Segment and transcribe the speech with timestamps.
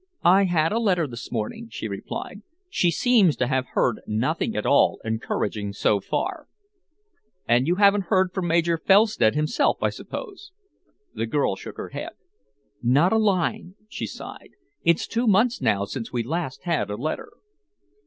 [0.25, 2.41] "I had a letter this morning," she replied.
[2.71, 6.47] "She seems to have heard nothing at all encouraging so far."
[7.47, 10.53] "And you haven't heard from Major Felstead himself, I suppose?"
[11.13, 12.13] The girl shook her head.
[12.81, 14.53] "Not a line," she sighed.
[14.83, 17.29] "It's two months now since we last had a letter."